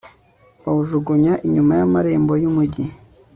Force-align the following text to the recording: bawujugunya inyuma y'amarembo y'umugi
bawujugunya 0.63 1.33
inyuma 1.47 1.71
y'amarembo 1.79 2.33
y'umugi 2.41 2.85